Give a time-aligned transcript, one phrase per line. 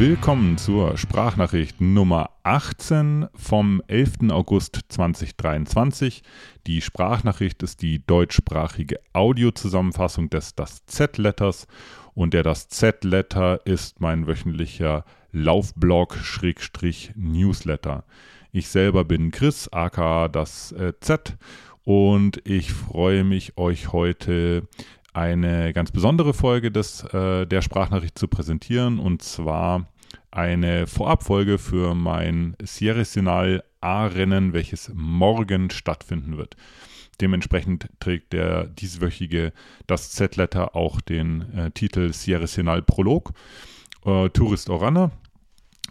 [0.00, 4.30] Willkommen zur Sprachnachricht Nummer 18 vom 11.
[4.30, 6.22] August 2023.
[6.66, 11.66] Die Sprachnachricht ist die deutschsprachige Audiozusammenfassung des Das Z-Letters
[12.14, 18.04] und der Das Z-Letter ist mein wöchentlicher Laufblog-Newsletter.
[18.52, 21.36] Ich selber bin Chris, aka das äh, Z
[21.84, 24.66] und ich freue mich, euch heute
[25.12, 29.88] eine ganz besondere Folge des, äh, der Sprachnachricht zu präsentieren und zwar
[30.30, 33.02] eine Vorabfolge für mein Sierra
[33.80, 36.56] A-Rennen, welches morgen stattfinden wird.
[37.20, 39.52] Dementsprechend trägt der dieswöchige
[39.86, 43.32] das Z-Letter auch den äh, Titel Sierra Prolog.
[44.04, 45.10] Äh, Tourist Orana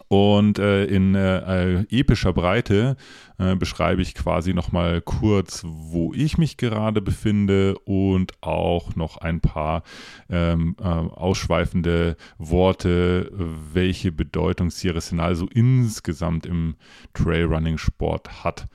[0.08, 2.96] und äh, in äh, epischer Breite
[3.38, 9.40] äh, beschreibe ich quasi nochmal kurz, wo ich mich gerade befinde und auch noch ein
[9.40, 9.82] paar
[10.28, 13.30] ähm, äh, ausschweifende Worte,
[13.72, 16.76] welche Bedeutung Sierra Sinal so insgesamt im
[17.14, 18.66] Trailrunning-Sport hat.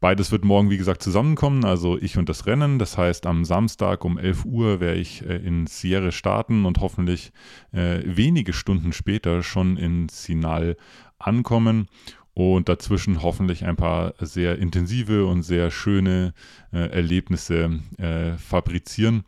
[0.00, 2.78] Beides wird morgen, wie gesagt, zusammenkommen, also ich und das Rennen.
[2.78, 7.32] Das heißt, am Samstag um 11 Uhr werde ich äh, in Sierra starten und hoffentlich
[7.72, 10.78] äh, wenige Stunden später schon in Sinal
[11.18, 11.88] ankommen
[12.32, 16.32] und dazwischen hoffentlich ein paar sehr intensive und sehr schöne
[16.72, 19.24] äh, Erlebnisse äh, fabrizieren,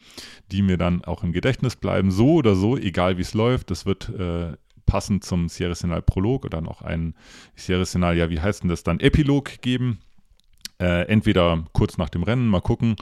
[0.50, 2.10] die mir dann auch im Gedächtnis bleiben.
[2.10, 6.46] So oder so, egal wie es läuft, das wird äh, passend zum Sierra Sinal Prolog
[6.46, 7.14] oder noch ein
[7.56, 9.98] Sierra Sinal, ja, wie heißt denn das dann, Epilog geben.
[10.82, 12.96] Äh, entweder kurz nach dem Rennen mal gucken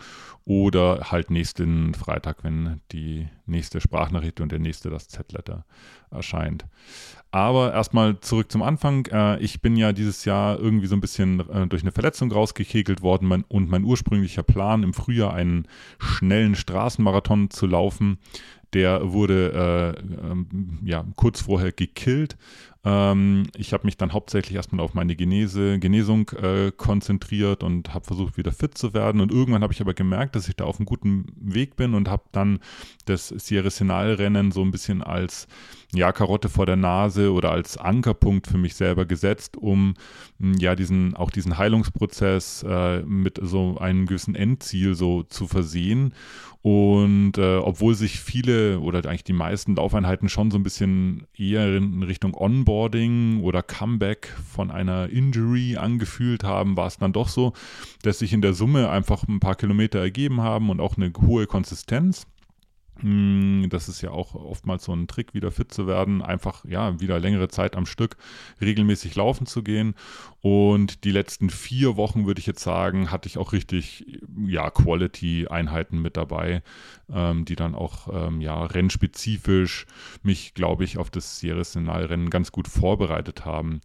[0.45, 5.65] oder halt nächsten Freitag, wenn die nächste Sprachnachricht und der nächste das Z-Letter
[6.11, 6.67] erscheint.
[7.31, 9.07] Aber erstmal zurück zum Anfang.
[9.07, 13.01] Äh, ich bin ja dieses Jahr irgendwie so ein bisschen äh, durch eine Verletzung rausgekegelt
[13.01, 15.67] worden mein, und mein ursprünglicher Plan im Frühjahr einen
[15.99, 18.19] schnellen Straßenmarathon zu laufen,
[18.75, 22.37] der wurde äh, ähm, ja, kurz vorher gekillt
[22.83, 28.07] ähm, ich habe mich dann hauptsächlich erstmal auf meine Genese, Genesung äh, konzentriert und habe
[28.07, 29.21] versucht, wieder fit zu werden.
[29.21, 32.09] Und irgendwann habe ich aber gemerkt, dass ich da auf einem guten Weg bin und
[32.09, 32.61] habe dann
[33.05, 35.47] das Sierra Sinal-Rennen so ein bisschen als
[35.93, 39.95] ja, Karotte vor der Nase oder als Ankerpunkt für mich selber gesetzt, um
[40.39, 46.15] ja diesen, auch diesen Heilungsprozess äh, mit so einem gewissen Endziel so zu versehen.
[46.63, 51.75] Und äh, obwohl sich viele oder eigentlich die meisten Laufeinheiten schon so ein bisschen eher
[51.75, 52.35] in Richtung
[52.71, 57.53] Onboarding oder Comeback von einer Injury angefühlt haben, war es dann doch so,
[58.03, 61.49] dass sich in der Summe einfach ein paar Kilometer ergeben haben und auch eine hohe
[61.49, 62.29] Konsistenz.
[63.01, 67.01] Hm, das ist ja auch oftmals so ein Trick, wieder fit zu werden, einfach ja
[67.01, 68.17] wieder längere Zeit am Stück
[68.61, 69.95] regelmäßig laufen zu gehen.
[70.41, 76.01] Und die letzten vier Wochen würde ich jetzt sagen, hatte ich auch richtig ja Quality-Einheiten
[76.01, 76.63] mit dabei,
[77.13, 79.87] ähm, die dann auch ähm, ja rennspezifisch
[80.23, 83.81] mich, glaube ich, auf das Sierra Senal-Rennen ganz gut vorbereitet haben.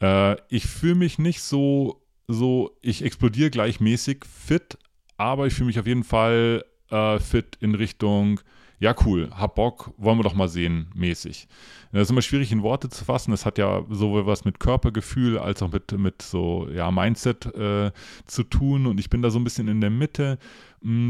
[0.00, 4.78] Äh, ich fühle mich nicht so so, ich explodiere gleichmäßig fit,
[5.16, 8.40] aber ich fühle mich auf jeden Fall äh, fit in Richtung,
[8.78, 11.48] ja cool, hab Bock, wollen wir doch mal sehen, mäßig.
[11.92, 13.30] Das ist immer schwierig in Worte zu fassen.
[13.30, 17.90] Das hat ja sowohl was mit Körpergefühl als auch mit, mit so ja, Mindset äh,
[18.26, 18.86] zu tun.
[18.86, 20.38] Und ich bin da so ein bisschen in der Mitte,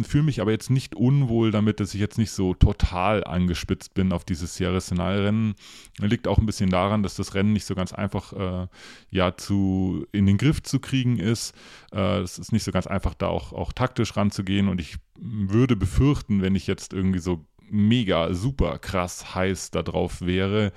[0.04, 4.12] fühle mich aber jetzt nicht unwohl damit, dass ich jetzt nicht so total angespitzt bin
[4.12, 5.54] auf dieses Sierra Senal-Rennen.
[5.98, 8.68] Liegt auch ein bisschen daran, dass das Rennen nicht so ganz einfach äh,
[9.10, 11.54] ja, zu, in den Griff zu kriegen ist.
[11.92, 14.68] Äh, es ist nicht so ganz einfach, da auch, auch taktisch ranzugehen.
[14.68, 20.72] Und ich würde befürchten, wenn ich jetzt irgendwie so mega, super krass heiß darauf wäre,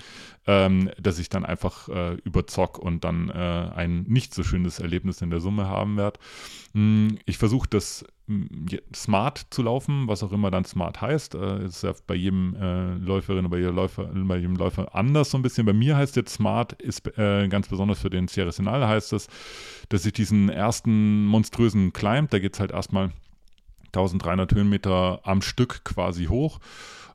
[0.47, 5.21] ähm, dass ich dann einfach äh, überzock und dann äh, ein nicht so schönes Erlebnis
[5.21, 6.19] in der Summe haben werde.
[6.73, 11.35] Hm, ich versuche das hm, smart zu laufen, was auch immer dann smart heißt.
[11.35, 15.29] Äh, ist ja bei jedem äh, Läuferin oder bei jedem Läufer, bei jedem Läufer anders
[15.31, 15.65] so ein bisschen.
[15.65, 19.27] Bei mir heißt jetzt smart, ist äh, ganz besonders für den Sierra Sinal heißt es,
[19.89, 23.11] dass ich diesen ersten monströsen Climb, da geht es halt erstmal
[23.89, 26.59] 1300 Höhenmeter am Stück quasi hoch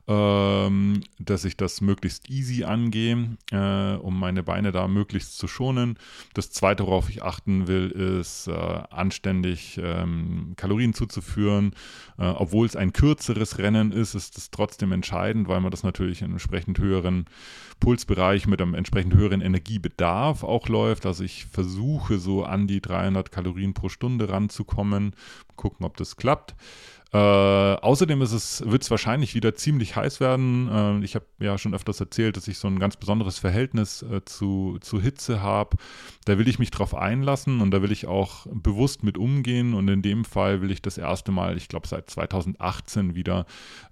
[0.07, 5.97] ähm, dass ich das möglichst easy angehe, äh, um meine Beine da möglichst zu schonen.
[6.33, 11.73] Das zweite, worauf ich achten will, ist äh, anständig ähm, Kalorien zuzuführen.
[12.17, 16.21] Äh, obwohl es ein kürzeres Rennen ist, ist es trotzdem entscheidend, weil man das natürlich
[16.21, 17.25] in einem entsprechend höheren
[17.79, 21.05] Pulsbereich mit einem entsprechend höheren Energiebedarf auch läuft.
[21.05, 25.13] Also ich versuche so an die 300 Kalorien pro Stunde ranzukommen,
[25.55, 26.55] gucken, ob das klappt.
[27.15, 30.67] Äh, außerdem wird es wahrscheinlich wieder ziemlich heiß werden.
[31.01, 34.25] Äh, ich habe ja schon öfters erzählt, dass ich so ein ganz besonderes Verhältnis äh,
[34.25, 35.77] zu, zu Hitze habe.
[36.25, 39.75] Da will ich mich drauf einlassen und da will ich auch bewusst mit umgehen.
[39.75, 43.45] Und in dem Fall will ich das erste Mal, ich glaube seit 2018 wieder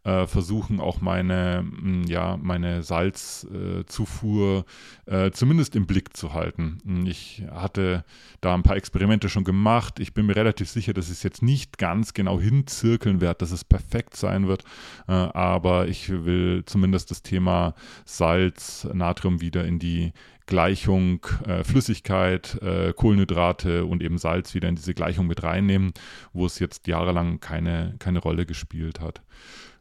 [0.03, 4.65] äh, versuchen, auch meine, mh, ja, meine Salzzufuhr
[5.05, 7.05] äh, zumindest im Blick zu halten.
[7.05, 8.03] Ich hatte
[8.41, 10.01] da ein paar Experimente schon gemacht.
[10.01, 13.51] Ich bin mir relativ sicher, dass ich es jetzt nicht ganz genau hinzirkeln werde, dass
[13.51, 14.63] es perfekt sein wird.
[15.07, 17.73] Äh, aber ich will zumindest das Thema
[18.05, 20.13] Salz, Natrium wieder in die
[20.45, 25.93] Gleichung äh, Flüssigkeit, äh, Kohlenhydrate und eben Salz wieder in diese Gleichung mit reinnehmen,
[26.33, 29.21] wo es jetzt jahrelang keine, keine Rolle gespielt hat.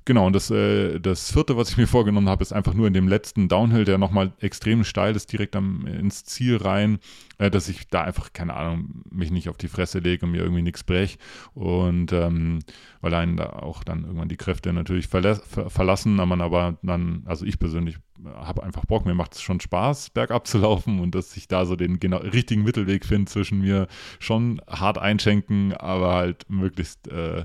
[0.04, 2.92] Genau, und das, äh, das vierte, was ich mir vorgenommen habe, ist einfach nur in
[2.92, 6.98] dem letzten Downhill, der nochmal extrem steil ist, direkt am, ins Ziel rein,
[7.38, 10.42] äh, dass ich da einfach, keine Ahnung, mich nicht auf die Fresse lege und mir
[10.42, 11.18] irgendwie nichts breche.
[11.54, 12.60] Und ähm,
[13.00, 15.22] weil einen da auch dann irgendwann die Kräfte natürlich ver
[15.70, 17.98] verlassen, man aber dann, also ich persönlich
[18.34, 21.66] habe einfach Bock, mir macht es schon Spaß, bergab zu laufen und dass ich da
[21.66, 23.88] so den genau richtigen Mittelweg finde zwischen mir
[24.18, 27.44] schon hart einschenken, aber halt möglichst äh,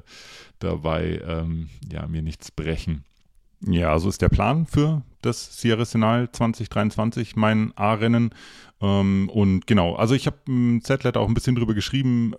[0.60, 3.04] dabei ähm, ja, mir nichts brechen.
[3.62, 8.30] Ja, so ist der Plan für das Sierra Senal 2023, mein A-Rennen.
[8.80, 12.34] Ähm, und genau, also ich habe im Z-Letter auch ein bisschen drüber geschrieben,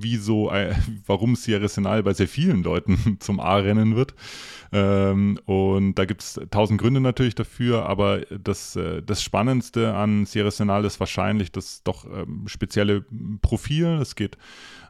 [0.00, 0.74] wie äh,
[1.06, 4.14] warum Sierra Senal bei sehr vielen Leuten zum A-Rennen wird.
[4.72, 10.26] Ähm, und da gibt es tausend Gründe natürlich dafür, aber das, äh, das Spannendste an
[10.26, 13.04] Sierra Senal ist wahrscheinlich das doch ähm, spezielle
[13.40, 13.98] Profil.
[14.00, 14.36] Es geht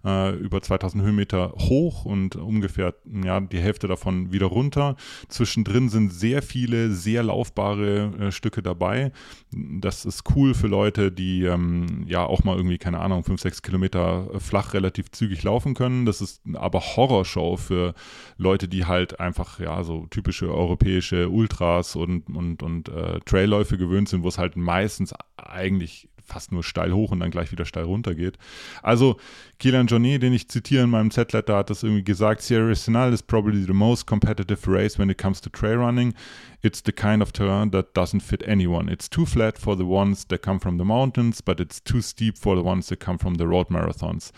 [0.05, 2.95] äh, über 2000 Höhenmeter hoch und ungefähr
[3.25, 4.97] ja, die Hälfte davon wieder runter.
[5.29, 9.13] Zwischendrin sind sehr viele sehr laufbare äh, Stücke dabei.
[9.53, 13.63] Das ist cool für Leute, die ähm, ja auch mal irgendwie, keine Ahnung, 5, 6
[13.63, 16.07] Kilometer äh, flach relativ zügig laufen können.
[16.07, 17.95] Das ist aber Horrorshow für
[18.37, 24.09] Leute, die halt einfach ja so typische europäische Ultras und, und, und äh, Trailläufe gewöhnt
[24.09, 27.85] sind, wo es halt meistens eigentlich fast nur steil hoch und dann gleich wieder steil
[27.85, 28.39] runter geht.
[28.83, 29.17] Also
[29.59, 33.25] Kielan Johnny, den ich zitiere in meinem Z-Letter, hat das irgendwie gesagt, Sierra Sinal is
[33.25, 36.15] probably the most competitive race when it comes to trail running.
[36.63, 38.89] It's the kind of terrain that doesn't fit anyone.
[38.89, 42.39] It's too flat for the ones that come from the mountains, but it's too steep
[42.39, 44.31] for the ones that come from the road marathons.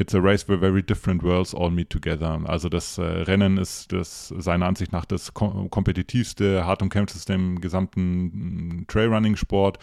[0.00, 2.40] It's a race where very different worlds all meet together.
[2.46, 7.34] Also das äh, Rennen ist das seiner Ansicht nach das kom kompetitivste Hard- und kämpfteste
[7.34, 9.78] im gesamten mm, Trailrunning-Sport.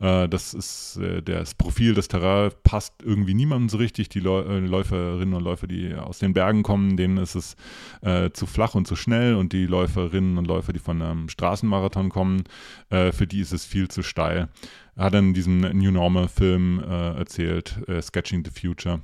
[0.00, 4.10] Äh, das ist äh, das Profil des Terrain passt irgendwie niemandem so richtig.
[4.10, 7.56] Die Läuferinnen und Läufer, die aus den Bergen kommen, denen ist es
[8.00, 12.08] äh, zu flach und zu schnell und die Läuferinnen und Läufer, die von einem Straßenmarathon
[12.08, 12.44] kommen,
[12.90, 14.48] äh, für die ist es viel zu steil.
[14.96, 19.00] Er hat in diesem New Normal Film erzählt, Sketching the Future.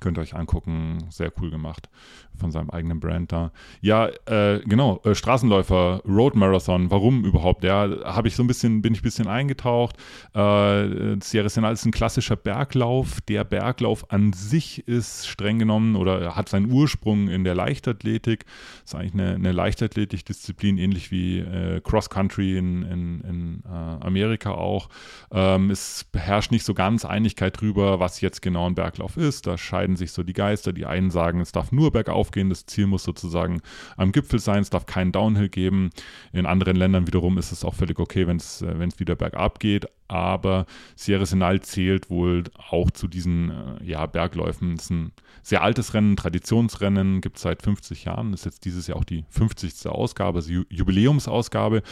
[0.00, 1.88] Könnt ihr euch angucken, sehr cool gemacht
[2.38, 3.50] von seinem eigenen Brand da.
[3.80, 7.64] Ja, äh, genau, äh, Straßenläufer, Road Marathon, warum überhaupt?
[7.64, 9.96] Ja, habe ich so ein bisschen, bin ich ein bisschen eingetaucht.
[10.34, 13.20] Äh, Sierra Senal ist ein klassischer Berglauf.
[13.22, 18.44] Der Berglauf an sich ist streng genommen oder hat seinen Ursprung in der Leichtathletik.
[18.84, 24.50] Ist eigentlich eine, eine Leichtathletik-Disziplin, ähnlich wie äh, Cross Country in, in, in äh, Amerika
[24.50, 24.88] auch.
[25.32, 29.46] Ähm, es herrscht nicht so ganz Einigkeit drüber, was jetzt genau ein Berglauf ist.
[29.46, 30.72] Da scheiden sich so die Geister.
[30.72, 32.48] Die einen sagen, es darf nur bergauf aufgehen.
[32.48, 33.60] Das Ziel muss sozusagen
[33.96, 34.62] am Gipfel sein.
[34.62, 35.90] Es darf keinen Downhill geben.
[36.32, 39.86] In anderen Ländern wiederum ist es auch völlig okay, wenn es äh, wieder bergab geht
[40.08, 44.74] aber Sierra Senal zählt wohl auch zu diesen äh, ja, Bergläufen.
[44.74, 48.86] Es ist ein sehr altes Rennen, Traditionsrennen, gibt es seit 50 Jahren, ist jetzt dieses
[48.86, 49.86] Jahr auch die 50.
[49.86, 51.82] Ausgabe, also Jubiläumsausgabe.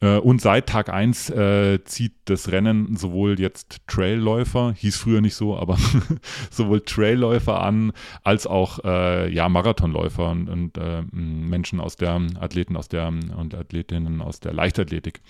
[0.00, 5.34] Äh, und seit Tag 1 äh, zieht das Rennen sowohl jetzt Trailläufer, hieß früher nicht
[5.34, 5.78] so, aber
[6.50, 12.76] sowohl Trailläufer an, als auch äh, ja, Marathonläufer und, und äh, Menschen aus der, Athleten
[12.76, 15.20] aus der und Athletinnen aus der Leichtathletik.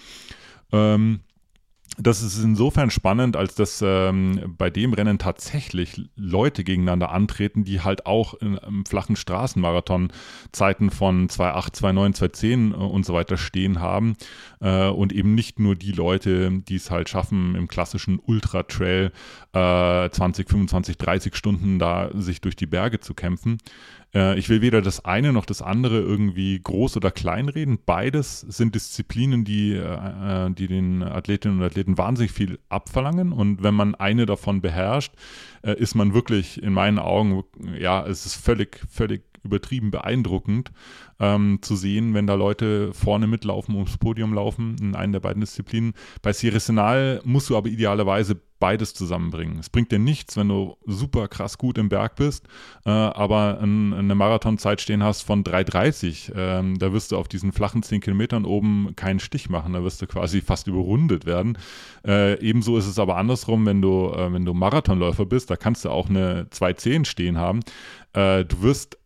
[0.73, 1.21] Ähm,
[1.99, 7.81] das ist insofern spannend, als dass ähm, bei dem Rennen tatsächlich Leute gegeneinander antreten, die
[7.81, 10.13] halt auch in, im flachen Straßenmarathon
[10.53, 14.17] Zeiten von 2.8, 2.9, 2.10 und so weiter stehen haben.
[14.61, 19.13] Äh, und eben nicht nur die Leute, die es halt schaffen, im klassischen Ultra-Trail
[19.53, 23.59] äh, 20, 25, 30 Stunden da sich durch die Berge zu kämpfen.
[24.15, 27.79] Äh, ich will weder das eine noch das andere irgendwie groß oder klein reden.
[27.85, 33.33] Beides sind Disziplinen, die, äh, äh, die den Athletinnen und Athleten wahnsinnig viel abverlangen.
[33.33, 35.13] Und wenn man eine davon beherrscht,
[35.73, 37.43] ist man wirklich in meinen Augen,
[37.79, 40.71] ja, es ist völlig, völlig übertrieben beeindruckend.
[41.21, 45.41] ähm, zu sehen, wenn da Leute vorne mitlaufen, ums Podium laufen, in einer der beiden
[45.41, 45.95] Disziplinen.
[46.23, 49.59] Bei Sierra musst du aber idealerweise beides zusammenbringen.
[49.59, 52.47] Es bringt dir nichts, wenn du super krass gut im Berg bist,
[52.87, 56.33] äh, aber ein, eine Marathonzeit stehen hast von 3,30.
[56.35, 60.01] Ähm, da wirst du auf diesen flachen 10 Kilometern oben keinen Stich machen, da wirst
[60.01, 61.59] du quasi fast überrundet werden.
[62.07, 65.85] Äh, ebenso ist es aber andersrum, wenn du, äh, wenn du Marathonläufer bist, da kannst
[65.85, 67.61] du auch eine 2,10 stehen haben.
[68.13, 68.99] Äh, du wirst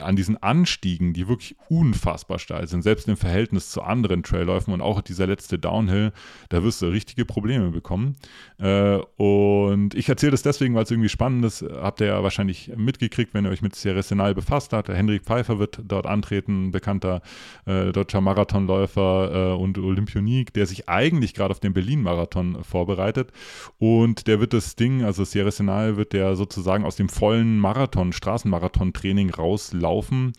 [0.00, 4.80] an diesen Anstiegen, die wirklich unfassbar steil sind, selbst im Verhältnis zu anderen Trailläufen und
[4.80, 6.12] auch dieser letzte Downhill,
[6.48, 8.16] da wirst du richtige Probleme bekommen.
[8.58, 11.62] Äh, und ich erzähle das deswegen, weil es irgendwie spannend ist.
[11.62, 14.88] Habt ihr ja wahrscheinlich mitgekriegt, wenn ihr euch mit Sierra Senal befasst habt.
[14.88, 17.20] Der Henrik Pfeiffer wird dort antreten, bekannter
[17.66, 23.32] äh, deutscher Marathonläufer äh, und Olympionik, der sich eigentlich gerade auf den Berlin-Marathon vorbereitet.
[23.78, 28.12] Und der wird das Ding, also Sierra Senal wird der sozusagen aus dem vollen Marathon,
[28.12, 30.32] Straßenmarathon-Training raus laufen,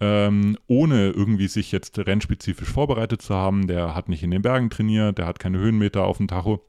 [0.00, 3.66] ähm, ohne irgendwie sich jetzt rennspezifisch vorbereitet zu haben.
[3.66, 6.64] Der hat nicht in den Bergen trainiert, der hat keine Höhenmeter auf dem Tacho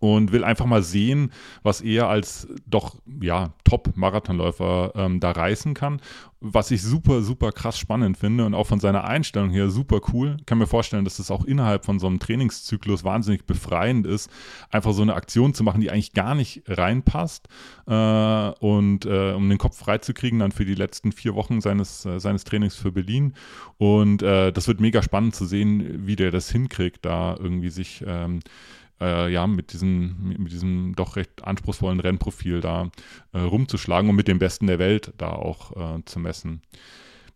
[0.00, 6.00] und will einfach mal sehen, was er als doch ja Top-Marathonläufer ähm, da reißen kann.
[6.40, 10.36] Was ich super, super krass spannend finde und auch von seiner Einstellung her super cool.
[10.46, 14.30] Kann mir vorstellen, dass es auch innerhalb von so einem Trainingszyklus wahnsinnig befreiend ist,
[14.70, 17.48] einfach so eine Aktion zu machen, die eigentlich gar nicht reinpasst
[17.88, 22.20] äh, und äh, um den Kopf freizukriegen dann für die letzten vier Wochen seines, äh,
[22.20, 23.34] seines Trainings für Berlin.
[23.78, 28.04] Und äh, das wird mega spannend zu sehen, wie der das hinkriegt, da irgendwie sich
[28.06, 28.40] ähm,
[29.00, 32.90] äh, ja, mit diesem, mit diesem doch recht anspruchsvollen Rennprofil da
[33.32, 36.62] äh, rumzuschlagen und mit dem Besten der Welt da auch äh, zu messen.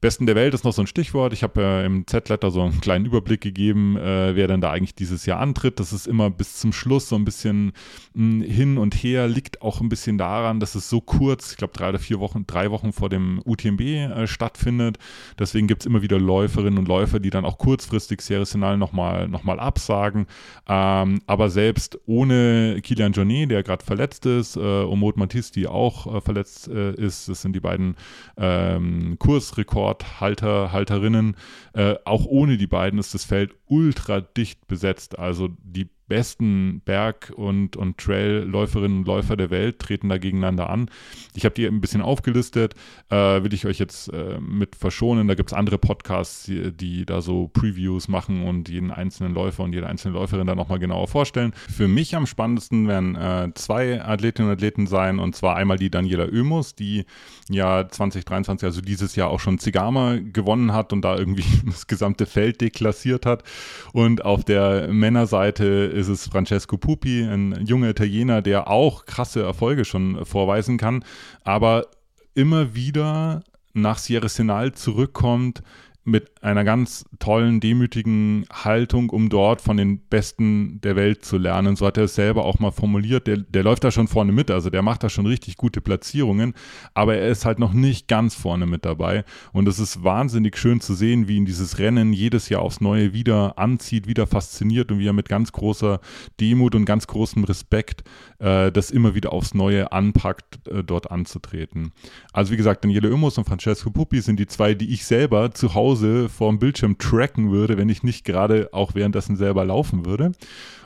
[0.02, 1.32] Besten der Welt ist noch so ein Stichwort.
[1.32, 4.97] Ich habe äh, im Z-Letter so einen kleinen Überblick gegeben, äh, wer denn da eigentlich
[4.97, 5.78] dieses Jahr antritt.
[5.78, 7.66] Das ist immer bis zum Schluss so ein bisschen
[8.14, 11.56] mh, hm, hin und her, liegt auch ein bisschen daran, dass es so kurz, ich
[11.56, 14.99] glaube drei oder vier Wochen, drei Wochen vor dem UTMB äh, stattfindet.
[15.38, 19.44] Deswegen gibt es immer wieder Läuferinnen und Läufer, die dann auch kurzfristig Seriesional nochmal noch
[19.44, 20.26] mal absagen.
[20.68, 26.12] Ähm, aber selbst ohne Kilian Jornet, der gerade verletzt ist, äh, Omot Matisse, die auch
[26.12, 27.94] äh, verletzt äh, ist, das sind die beiden
[28.37, 31.37] ähm, Kursrekorde Rekordhalter, Halterinnen.
[31.75, 35.18] Äh, auch ohne die beiden ist das Feld ultra dicht besetzt.
[35.18, 40.90] Also die besten Berg- und, und Trail-Läuferinnen und Läufer der Welt treten da gegeneinander an.
[41.35, 42.75] Ich habe die ein bisschen aufgelistet,
[43.11, 45.28] äh, will ich euch jetzt äh, mit verschonen.
[45.28, 49.62] Da gibt es andere Podcasts, die, die, da so Previews machen und jeden einzelnen Läufer
[49.62, 51.52] und jede einzelne Läuferin dann nochmal genauer vorstellen.
[51.54, 55.90] Für mich am spannendsten werden äh, zwei Athletinnen und Athleten sein und zwar einmal die
[55.90, 57.04] Daniela Oemus, die
[57.49, 62.26] ja 2023, also dieses Jahr auch schon Zigama gewonnen hat und da irgendwie das gesamte
[62.26, 63.44] Feld deklassiert hat.
[63.92, 69.84] Und auf der Männerseite ist es Francesco Pupi, ein junger Italiener, der auch krasse Erfolge
[69.84, 71.04] schon vorweisen kann,
[71.44, 71.87] aber
[72.34, 73.42] immer wieder
[73.75, 75.62] nach Sierra Senal zurückkommt
[76.04, 81.76] mit einer ganz tollen, demütigen Haltung, um dort von den Besten der Welt zu lernen.
[81.76, 83.28] So hat er es selber auch mal formuliert.
[83.28, 86.54] Der, der läuft da schon vorne mit, also der macht da schon richtig gute Platzierungen,
[86.94, 89.25] aber er ist halt noch nicht ganz vorne mit dabei.
[89.52, 93.12] Und es ist wahnsinnig schön zu sehen, wie ihn dieses Rennen jedes Jahr aufs Neue
[93.12, 96.00] wieder anzieht, wieder fasziniert und wie er mit ganz großer
[96.40, 98.02] Demut und ganz großem Respekt
[98.42, 101.92] äh, das immer wieder aufs Neue anpackt, äh, dort anzutreten.
[102.32, 105.75] Also wie gesagt, Daniele Immos und Francesco Puppi sind die zwei, die ich selber zu
[105.75, 110.32] Hause vorm Bildschirm tracken würde, wenn ich nicht gerade auch währenddessen selber laufen würde.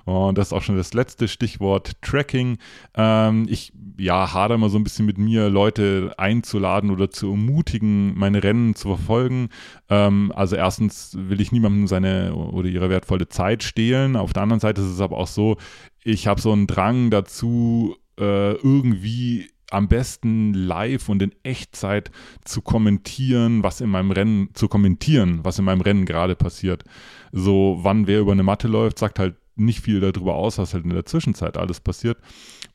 [0.06, 2.58] Und das ist auch schon das letzte Stichwort Tracking.
[2.94, 8.16] Ähm, ich ja, hader mal so ein bisschen mit mir, Leute einzuladen oder zu ermutigen,
[8.16, 9.48] meine Rennen zu verfolgen.
[9.88, 14.16] Ähm, also erstens will ich niemandem seine oder ihre wertvolle Zeit stehlen.
[14.16, 15.56] Auf der anderen Seite ist es aber auch so,
[16.04, 22.12] ich habe so einen Drang dazu, äh, irgendwie am besten live und in Echtzeit
[22.44, 26.84] zu kommentieren, was in meinem Rennen, zu kommentieren, was in meinem Rennen gerade passiert.
[27.32, 30.84] So, wann wer über eine Matte läuft, sagt halt nicht viel darüber aus, was halt
[30.84, 32.18] in der Zwischenzeit alles passiert.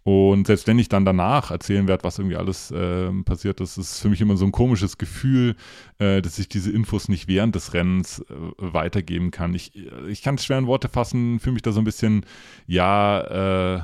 [0.04, 4.00] Und selbst wenn ich dann danach erzählen werde, was irgendwie alles äh, passiert ist, ist
[4.00, 5.56] für mich immer so ein komisches Gefühl,
[6.00, 8.24] äh, dass ich diese Infos nicht während des Rennens äh,
[8.58, 9.54] weitergeben kann.
[9.54, 9.74] Ich,
[10.08, 12.26] ich kann es schwer in Worte fassen, fühle mich da so ein bisschen,
[12.66, 13.84] ja, äh,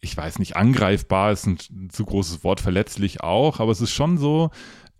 [0.00, 1.58] ich weiß nicht, angreifbar ist ein
[1.90, 4.50] zu großes Wort, verletzlich auch, aber es ist schon so,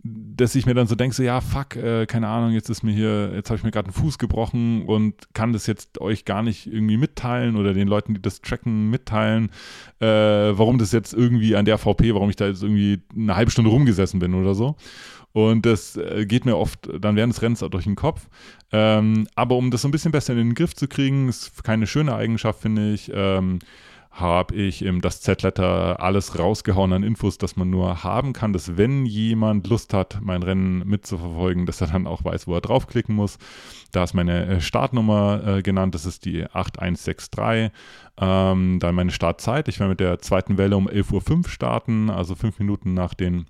[0.03, 2.91] dass ich mir dann so denke, so ja, fuck, äh, keine Ahnung, jetzt ist mir
[2.91, 6.41] hier, jetzt habe ich mir gerade einen Fuß gebrochen und kann das jetzt euch gar
[6.41, 9.49] nicht irgendwie mitteilen oder den Leuten, die das tracken, mitteilen,
[9.99, 13.51] äh, warum das jetzt irgendwie an der VP, warum ich da jetzt irgendwie eine halbe
[13.51, 14.75] Stunde rumgesessen bin oder so.
[15.33, 18.27] Und das äh, geht mir oft dann während des Rennens auch durch den Kopf.
[18.71, 21.87] Ähm, aber um das so ein bisschen besser in den Griff zu kriegen, ist keine
[21.87, 23.59] schöne Eigenschaft, finde ich, ähm,
[24.11, 28.75] habe ich im das Z-Letter alles rausgehauen an Infos, dass man nur haben kann, dass
[28.75, 33.15] wenn jemand Lust hat, mein Rennen mitzuverfolgen, dass er dann auch weiß, wo er draufklicken
[33.15, 33.37] muss.
[33.93, 37.71] Da ist meine äh, Startnummer äh, genannt, das ist die 8163.
[38.19, 39.69] Ähm, dann meine Startzeit.
[39.69, 43.45] Ich werde mit der zweiten Welle um 11.05 Uhr starten, also fünf Minuten nach den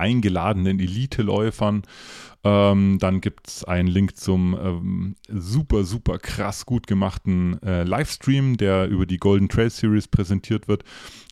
[0.00, 1.82] eingeladenen Elite-Läufern.
[2.42, 8.56] Ähm, dann gibt es einen Link zum ähm, super, super krass gut gemachten äh, Livestream,
[8.56, 10.84] der über die Golden Trail Series präsentiert wird.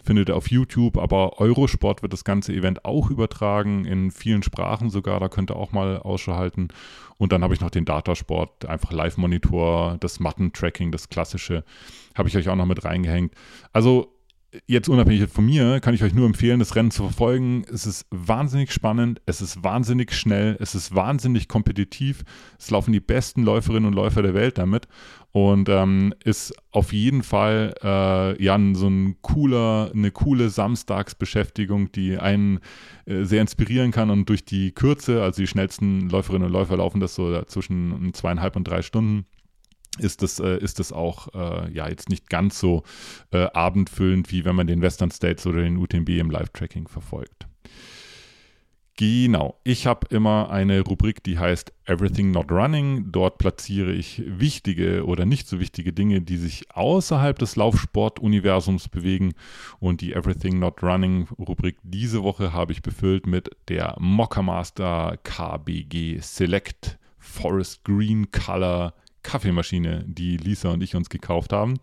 [0.05, 4.91] Findet ihr auf YouTube, aber Eurosport wird das ganze Event auch übertragen, in vielen Sprachen
[4.91, 5.19] sogar.
[5.19, 6.69] Da könnt ihr auch mal Ausschau halten.
[7.17, 11.65] Und dann habe ich noch den Datasport, einfach Live-Monitor, das Matten-Tracking, das klassische,
[12.15, 13.33] habe ich euch auch noch mit reingehängt.
[13.73, 14.18] Also
[14.67, 17.65] jetzt unabhängig von mir, kann ich euch nur empfehlen, das Rennen zu verfolgen.
[17.73, 22.25] Es ist wahnsinnig spannend, es ist wahnsinnig schnell, es ist wahnsinnig kompetitiv.
[22.59, 24.89] Es laufen die besten Läuferinnen und Läufer der Welt damit
[25.33, 32.17] und ähm, ist auf jeden Fall äh, ja so ein cooler, eine coole Samstagsbeschäftigung, die
[32.17, 32.61] einen
[33.05, 37.01] äh, sehr inspirieren kann und durch die Kürze, also die schnellsten Läuferinnen und Läufer laufen
[37.01, 39.27] das so zwischen zweieinhalb und drei Stunden
[39.99, 42.83] ist das, äh, ist das auch äh, ja jetzt nicht ganz so
[43.33, 47.49] äh, abendfüllend, wie wenn man den Western States oder den UTMB im Live-Tracking verfolgt.
[49.01, 53.13] Genau, ich habe immer eine Rubrik, die heißt Everything Not Running.
[53.13, 59.35] Dort platziere ich wichtige oder nicht so wichtige Dinge, die sich außerhalb des Laufsport-Universums bewegen.
[59.79, 66.19] Und die Everything Not Running Rubrik diese Woche habe ich befüllt mit der Mockermaster KBG
[66.19, 68.95] Select Forest Green Color
[69.29, 71.75] Kaffeemaschine, die Lisa und ich uns gekauft haben.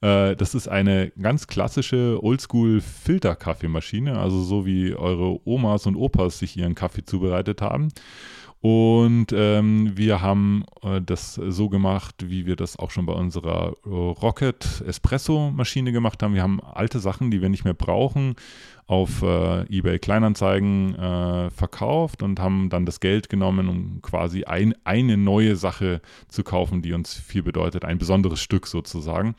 [0.00, 6.56] Äh, das ist eine ganz klassische Oldschool-Filter-Kaffeemaschine, also so wie eure Omas und Opas sich
[6.56, 7.88] ihren Kaffee zubereitet haben.
[8.60, 13.74] Und ähm, wir haben äh, das so gemacht, wie wir das auch schon bei unserer
[13.84, 16.34] äh, Rocket Espresso Maschine gemacht haben.
[16.34, 18.34] Wir haben alte Sachen, die wir nicht mehr brauchen,
[18.88, 24.74] auf äh, eBay Kleinanzeigen äh, verkauft und haben dann das Geld genommen, um quasi ein,
[24.82, 29.36] eine neue Sache zu kaufen, die uns viel bedeutet, ein besonderes Stück sozusagen.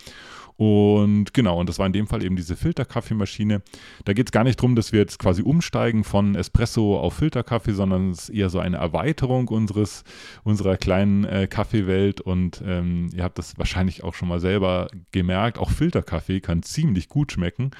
[0.59, 3.61] Und genau, und das war in dem Fall eben diese Filterkaffeemaschine.
[4.03, 7.71] Da geht es gar nicht darum, dass wir jetzt quasi umsteigen von Espresso auf Filterkaffee,
[7.71, 10.03] sondern es ist eher so eine Erweiterung unseres,
[10.43, 12.19] unserer kleinen äh, Kaffeewelt.
[12.19, 17.07] Und ähm, ihr habt das wahrscheinlich auch schon mal selber gemerkt, auch Filterkaffee kann ziemlich
[17.07, 17.71] gut schmecken.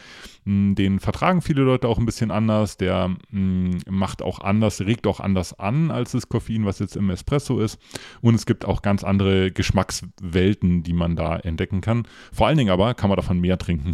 [0.46, 2.78] Hm, den vertragen viele Leute auch ein bisschen anders.
[2.78, 6.96] Der mh, hm, macht auch anders, regt auch anders an als das Koffein, was jetzt
[6.96, 7.78] im Espresso ist.
[8.22, 12.08] Und es gibt auch ganz andere Geschmackswelten, die man da entdecken kann.
[12.32, 13.94] Vor allen Dingen Training aber kann man davon mehr trinken.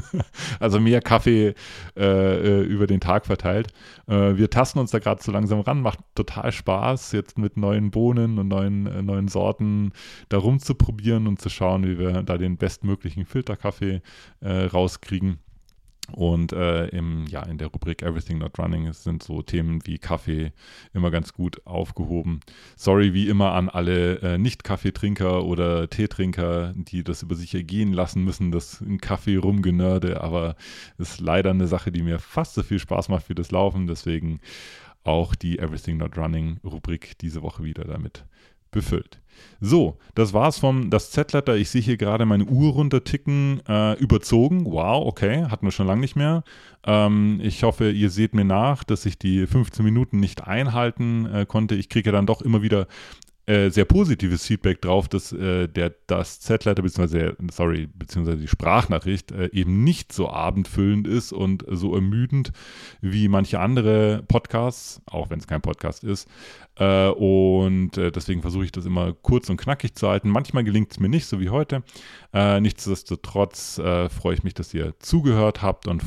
[0.60, 1.54] also mehr Kaffee
[1.96, 3.72] äh, äh, über den Tag verteilt.
[4.06, 7.90] Äh, wir tasten uns da gerade so langsam ran, macht total Spaß, jetzt mit neuen
[7.90, 9.92] Bohnen und neuen, äh, neuen Sorten
[10.28, 14.00] da rumzuprobieren und zu schauen, wie wir da den bestmöglichen Filterkaffee
[14.40, 15.38] äh, rauskriegen.
[16.12, 20.52] Und äh, im, ja, in der Rubrik Everything Not Running sind so Themen wie Kaffee
[20.92, 22.40] immer ganz gut aufgehoben.
[22.76, 28.22] Sorry wie immer an alle äh, Nicht-Kaffeetrinker oder Teetrinker, die das über sich ergehen lassen
[28.22, 30.56] müssen, das in Kaffee rumgenörde, aber
[30.98, 33.86] ist leider eine Sache, die mir fast so viel Spaß macht wie das Laufen.
[33.86, 34.40] Deswegen
[35.04, 38.24] auch die Everything Not Running Rubrik diese Woche wieder damit
[38.74, 39.20] befüllt.
[39.60, 41.56] So, das war's vom das Z-Letter.
[41.56, 44.66] Ich sehe hier gerade meine Uhr runterticken, äh, überzogen.
[44.66, 46.44] Wow, okay, hatten wir schon lange nicht mehr.
[46.86, 51.46] Ähm, ich hoffe, ihr seht mir nach, dass ich die 15 Minuten nicht einhalten äh,
[51.46, 51.76] konnte.
[51.76, 52.86] Ich kriege dann doch immer wieder
[53.46, 59.32] äh, sehr positives Feedback drauf, dass äh, der das Z-Letter beziehungsweise sorry beziehungsweise die Sprachnachricht
[59.32, 62.52] äh, eben nicht so abendfüllend ist und so ermüdend
[63.02, 66.26] wie manche andere Podcasts, auch wenn es kein Podcast ist.
[66.76, 70.30] Äh, und äh, deswegen versuche ich das immer kurz und knackig zu halten.
[70.30, 71.82] Manchmal gelingt es mir nicht, so wie heute.
[72.32, 76.02] nichtsdestotrotz freue ich mich, dass ihr zugehört habt und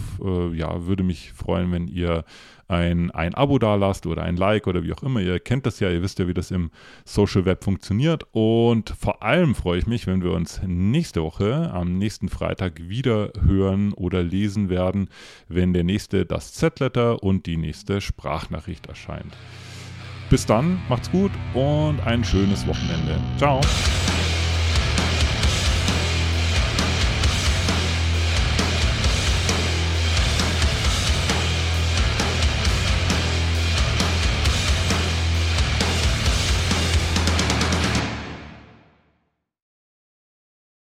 [0.53, 2.25] ja würde mich freuen, wenn ihr
[2.67, 5.21] ein, ein Abo da lasst oder ein Like oder wie auch immer.
[5.21, 6.71] Ihr kennt das ja, ihr wisst ja, wie das im
[7.05, 8.25] Social Web funktioniert.
[8.31, 13.31] Und vor allem freue ich mich, wenn wir uns nächste Woche, am nächsten Freitag, wieder
[13.45, 15.09] hören oder lesen werden,
[15.47, 19.37] wenn der nächste das Z-Letter und die nächste Sprachnachricht erscheint.
[20.29, 23.17] Bis dann, macht's gut und ein schönes Wochenende.
[23.37, 23.61] Ciao.